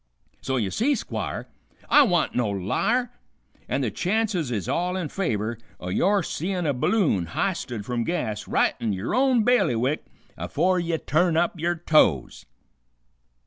So 0.41 0.57
ye 0.57 0.71
see, 0.71 0.95
Squire, 0.95 1.47
I 1.87 2.01
wa'n't 2.01 2.33
no 2.33 2.49
liar, 2.49 3.11
an' 3.69 3.81
the 3.81 3.91
chances 3.91 4.49
is 4.49 4.67
all 4.67 4.95
in 4.97 5.09
favor 5.09 5.59
o' 5.79 5.89
your 5.89 6.23
seein' 6.23 6.65
a 6.65 6.73
balloon 6.73 7.27
h'isted 7.27 7.85
from 7.85 8.03
gas 8.03 8.47
right 8.47 8.73
in 8.79 8.93
yer 8.93 9.13
own 9.13 9.43
bailiwick 9.43 10.03
afore 10.35 10.79
ye 10.79 10.97
turn 10.97 11.37
up 11.37 11.59
yer 11.59 11.75
toes." 11.75 12.47